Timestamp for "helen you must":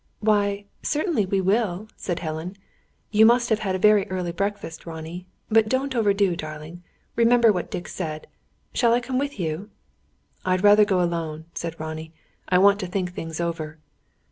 2.21-3.49